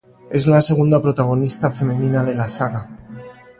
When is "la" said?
0.47-0.61, 2.33-2.47